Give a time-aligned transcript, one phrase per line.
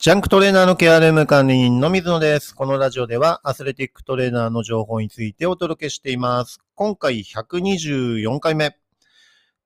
[0.00, 2.54] ジャンクトレーナーのケアルーム管理人の水野です。
[2.54, 6.58] このラジオではアスレティックトレーナーの情報についてお届けしています。
[6.74, 8.78] 今回124回目。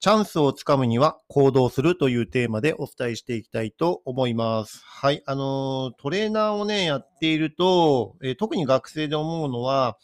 [0.01, 4.83] チャンスをつかむには行動するというテーマでお伝えしていきたいと思います。
[4.85, 5.23] はい。
[5.25, 9.99] あの、トレーナーをね、やっていると、特に学生で思うのは、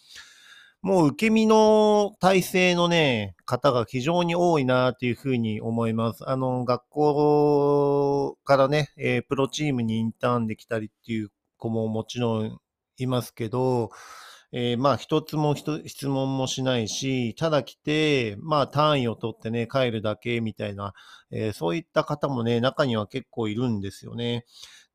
[0.82, 6.28] もう受け身の体制のね、方が非常に多いなっていうふうに思います。
[6.28, 12.58] あの、学校からね、えープロチームにインターンできたりっていう子ももちろん
[12.96, 13.90] いますけど、
[14.52, 20.94] えーまあ一つも一質問もしないし、ただ来て、まあ単位を取ってね、帰るだけみたいな、
[21.30, 24.46] えーそういった方もね、中には結構いるんですよね。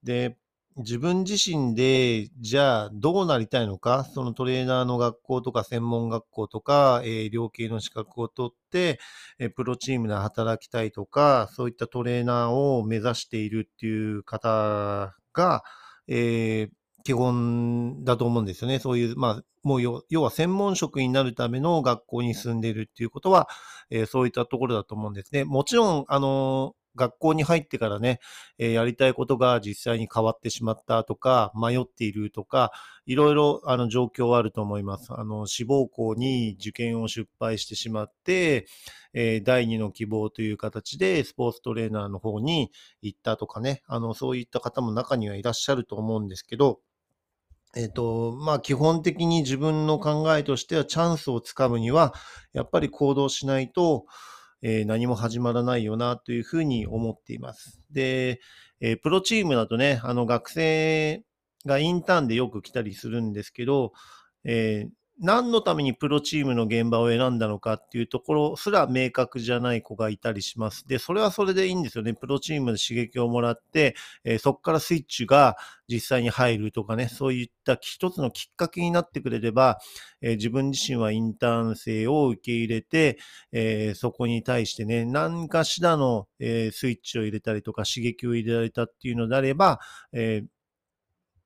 [0.03, 0.37] で、
[0.77, 8.99] 自分自身で、じゃあどうなりたいのか、そのトレーナーの学校とか専門学校とか、えー、医療系の資格を取って、
[9.39, 15.63] えープロチームで働きたいとか、そういったトレーナーを目指しているっていう方が、
[16.07, 18.79] えー基本だと思うんですよね。
[18.79, 23.47] そういう、まあ、もう要は専門職になるための学校に住んでいるっていうことは、
[23.91, 25.45] えーそういったところだと思うんですね。
[25.45, 28.19] もちろん、あの学校に入ってからね、
[28.57, 32.71] えーやりたいことが実際に変わってしまったとか、迷っているとか、
[33.05, 35.13] いろいろあの状況はあると思います。
[35.13, 38.67] あの、志望校に受験を失敗してしまって、
[39.13, 46.79] えー第二の希望という形でスポーツトレーナーの方に行ったとかね、あの、そういった方も中にはいらっしゃると思うんですけど、
[47.75, 52.13] えっ、と、まあ、基本的に自分の考えとしては、チャンスをつかむには、
[52.53, 54.05] やっぱり行動しないと、
[54.67, 57.79] えー何も始まらないよな、というふうに思っています。
[57.91, 58.39] で、
[58.81, 61.23] えープロチームだとね、あの、学生
[61.67, 63.93] がインターンでよく来たりするんですけど、
[64.43, 70.85] えー何のためにプロチームの現場を選んだのかっていうところすら明確じゃない子がいたりします。
[70.87, 72.13] で、それはそれでいいんですよね。
[72.13, 75.55] プロチームで刺激をもらって、えーそこからスイッチが
[75.87, 79.79] 実際に入るとかね、そういった一つのきっかけになってくれれば、
[80.21, 83.17] えー自分自身はインターン生を受け入れて、
[83.53, 89.79] えーそこに対してね、何かしらの、えースイッチを入れたりとか刺激を入れられたっていうのであれば、
[90.11, 90.47] えー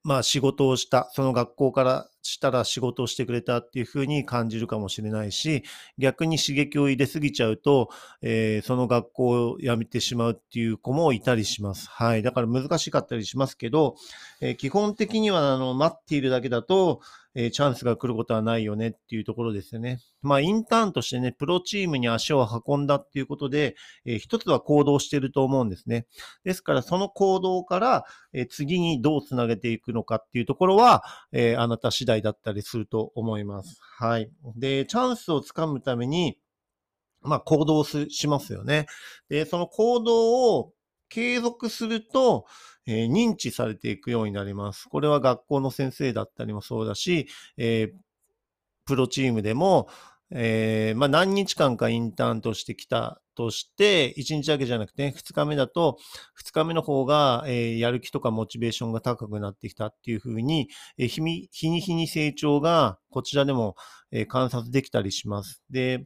[0.04, 5.64] まあ仕事をした、その学校からしたら仕事をしてくれたっていうふうに感じるかもしれないし、
[5.98, 7.90] 逆に刺激を入れすぎちゃうと、
[8.22, 11.88] えーその学校を辞めてしまうっていう子もいたりします。
[11.90, 12.24] はい。
[12.24, 13.96] だから難しかったりしますけど、
[14.42, 17.02] えー基本的にはあの待っているだけだと、
[17.36, 20.00] えーチャンスが来ることはないよねっていうところですよね。
[20.22, 23.76] まあ、インターンとしてね、プロチームに足を運んだっていうことで、
[24.06, 26.06] えー一つは行動してると思うんですね。
[26.44, 28.04] ですから、その行動から、
[28.34, 33.80] えー次にどうつなげていくのかっていうところは、えーあなた次第だったりすると思います。
[33.98, 34.32] はい。
[34.56, 36.40] で、チャンスをつかむために、
[37.22, 38.88] まあ、行動すしますよね。
[39.30, 40.74] で、その行動を
[41.10, 42.46] 継続すると、
[42.86, 44.90] えー認知されていくようになります。
[44.90, 47.28] これは学校の先生だったりもそうだし、
[47.58, 48.00] えー
[48.86, 49.88] プロチームでも、
[50.32, 55.98] えーまあ、何日間かインターンとしてきたとして、1日だけじゃなくて、2日目だと、
[56.34, 60.68] 2日目の方が、えやる気とかモチベーションが高くなってきたっていうふうに、
[60.98, 63.76] え日に日に成長がこちらでも、
[64.12, 65.64] え観察できたりします。
[65.70, 66.06] で、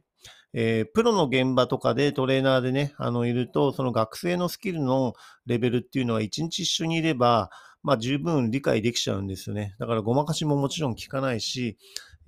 [0.52, 5.14] えープロの現場とかでトレーナーでね、あの、いると、その学生のスキルの
[5.46, 7.50] レベルっていうのは一日一緒にいれば、
[7.82, 9.74] まあ十分理解できちゃうんですよね。
[9.80, 11.76] だからごまかしももちろん効かないし、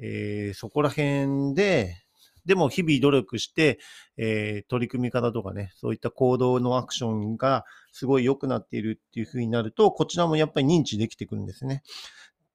[0.01, 2.06] えーそこら辺で、
[2.47, 3.79] でも日々努力して、
[4.17, 11.83] えー取り組み方とかね、そういった行動のアクションがすごい良くなっているっていう風になると、こちらもやっぱり認知できてくるんですね。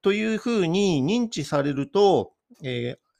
[0.02, 3.12] という風に認知されると、えー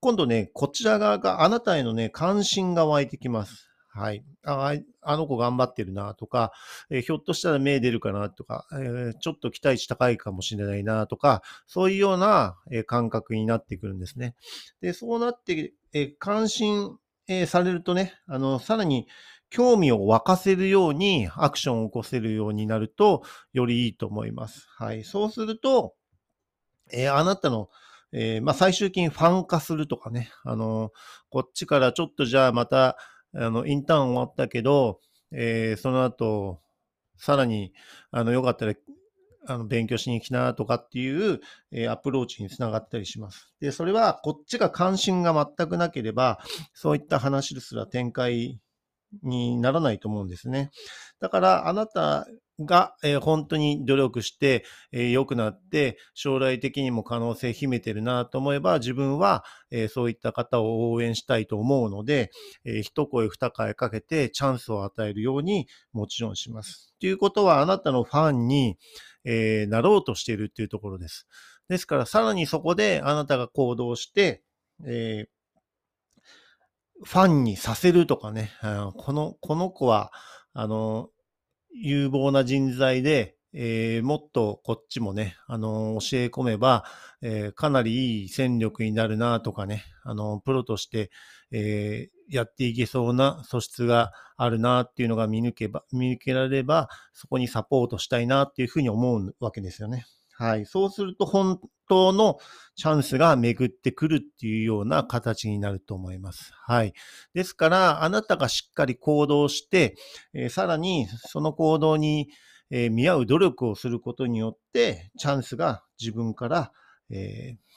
[0.00, 3.70] 今度ね、こちら側があなたへのね、関心が湧いてきます。
[3.92, 4.24] はい。
[4.46, 6.52] あああの子頑張ってるなとか、
[6.90, 14.34] えーひょっとしたら目出るかなとか、えーちょっと期待値高いかもしれないなとか、そういうような、えー感覚になってくるんですね。
[14.80, 16.96] で、そうなって、え関心、
[17.28, 19.06] えされるとね、あの、さらに
[19.50, 24.66] 興味を沸かせるようにアクションを起こせるようになると、よりいいと思います。
[24.76, 25.04] はい。
[25.04, 25.94] そうすると、
[26.92, 27.68] えーあなたの、
[28.12, 30.92] えーまあ、最終的にファン化するとかね、あの、
[31.30, 32.96] こっちからちょっとじゃあまた、
[33.34, 35.00] あの、インターン終わったけど、
[35.32, 36.60] えーその後、
[37.18, 37.72] さらに、
[38.10, 38.74] あの、よかったら、
[39.46, 41.40] あの、勉強しに行きなとかっていう、
[41.72, 43.52] えーアプローチにつながったりします。
[43.60, 46.40] で、それは、こっちが関心が全くなければ、
[46.74, 48.60] そういった話ですら展開
[49.22, 50.70] にならないと思うんですね。
[51.20, 52.26] だから、あなた
[52.60, 62.30] が、えー本当に努力して、えー良くなって、将来的にも可能性秘めてるなと思えば、自分は、えーそういった方を応援したいと思うので、
[62.64, 66.94] え一声二声かけてチャンスを与えるようにもちろんします。
[67.00, 68.76] ということは、あなたのファンに、
[69.24, 71.26] え、なろうとしているっていうところです。
[71.68, 74.42] ですから、さらにそこであなたが行動して、
[74.86, 75.26] え、
[77.04, 78.50] ファンにさせるとかね、
[78.96, 80.12] この、この子は、
[80.52, 81.10] あの、
[81.72, 86.84] 有望な人材で、えー、もっとこっちもね、あの教え込めば、
[87.20, 91.10] えー、かなりいい戦力になるなとかね、あのプロとして、
[91.50, 100.06] え、やっていけそうな素質があるなっていうのが見抜けば、見抜けられれば、そこにサポートしたいなっていうふうに思うわけですよね。
[100.40, 100.64] はい。
[100.64, 102.38] そうすると本当の
[102.74, 106.50] チャンスが巡ってくるっていうような形になると思います。
[106.54, 106.94] はい。
[107.34, 109.96] ですから、あなたがしっかり行動して、
[110.32, 112.30] えー、さらにその行動に、
[112.70, 116.72] えー、見合う努力をすることによって、チャンスが自分から、
[117.10, 117.69] えー、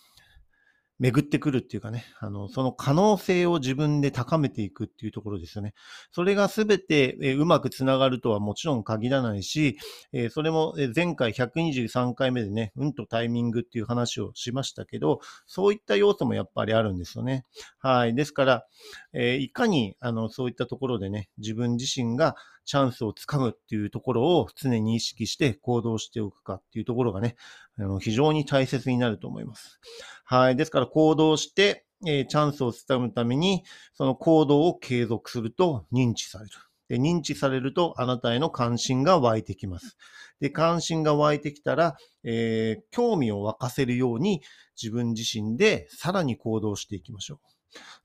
[1.00, 5.74] 巡ってくるっていうかね、あの、その可能性を自分で高めていくっていうところですよね。
[6.12, 9.78] それがすべて、えうまくつながるとはもちろん限らないし、
[10.12, 17.46] えそれも前回123回目でね、運とタイミングっていう話をしましたけど、そういった要素もやっぱりあるんですよね。
[17.80, 18.14] はい。
[18.14, 18.66] ですから、
[19.14, 27.36] えいかに、あの、そういったところでね、自分自身がチャンスをつかむっていうところを常に意識して行動しておくかっていうところがね、
[27.78, 29.80] あの非常に大切になると思います。
[30.26, 30.56] はい。
[30.56, 33.64] ですから行動して、え、チャンスをつかむために、
[33.94, 36.52] その行動を継続すると認知される。
[36.90, 39.98] で認知されるとあなたへの関心が湧いてきます。
[40.40, 44.42] で、関心が湧いてきたら、えー、興味を沸かせるように
[44.82, 47.54] 自分自身でさらに行動していきましょう。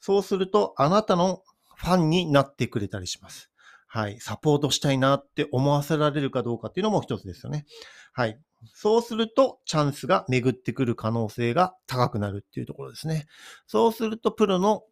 [0.01, 1.43] そうするとあなたの
[1.75, 3.51] ファンになってくれたりします。
[3.89, 4.21] はい。
[4.21, 7.65] サポートしたいなって思わせられるかどうかっていうのも一つですよね。
[8.13, 8.39] はい。
[8.75, 13.27] そうすると、チャンスが巡ってくる可能性が高くなるっていうところですね。
[13.67, 14.83] そうすると、プロの、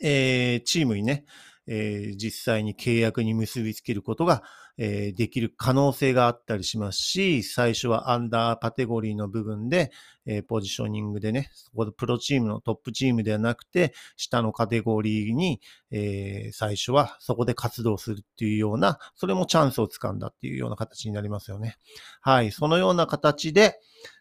[0.00, 1.26] えー、チームにね、
[1.68, 4.42] えー、実際に契約に結びつけることが、
[4.78, 9.90] えー、できる可能性があったりしますし、最初はアンダーカテゴリーの部分で、
[10.24, 15.60] えー、ポジショニングでね、そこでプロチームのトップチームではなくて、下のカテゴリーに、
[15.90, 21.76] え最初はそこで活動するっていうような、それもチャンスをつかんだっていうような形になりますよね。
[22.20, 23.78] はい、そのような形で、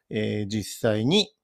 [0.10, 1.37] え実際に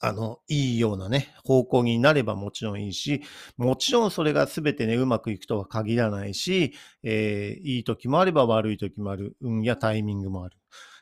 [0.00, 3.22] あの、いいようなね、方向になればもちろんいいし、
[3.56, 9.36] もちろんそれが全てね、うまくいくとは限らないし、えー、いい時もあれば悪い時もある。
[9.40, 10.56] 運やタイミングもある。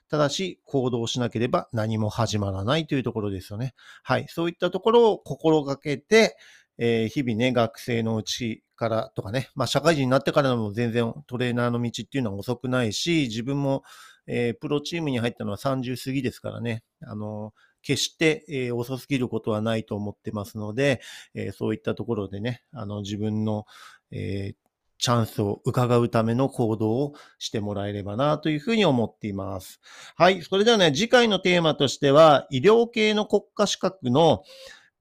[0.09, 3.75] ただし、行動しなければ何も始まらないというところですよね。
[4.03, 4.27] はい。
[4.29, 6.37] そういったところを心がけて、
[6.79, 13.85] えー、日々ね、学生のうちからとかね、まあ社会人になってからも全然トレーナーの道っていうのは遅くないし、自分も、
[14.27, 21.01] えー、プロチームに入ったのは30過ぎですからね、あのー決して、えー、遅すぎることはないと思ってますので、
[21.35, 23.67] えー、そういったところでね、あの自分の、
[24.11, 24.63] えー、
[24.99, 29.81] チャンスを伺うための行動をしてもらえればなというふうに思っています。
[30.17, 30.43] はい。
[30.43, 34.45] それではね、次回のテーマとしては、医療系の国家資格の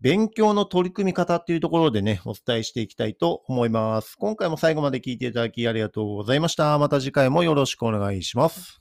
[0.02, 4.16] 勉強の取り組み方っていうところでね、お伝えしていきたいと思います。
[4.18, 6.78] 今回も最後まで聞いていただきありがとうございました。
[6.80, 8.81] また次回もよろしくお願いします。